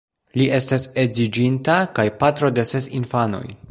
[0.41, 3.49] Li estas edziĝinta kaj patro de ses infanoj.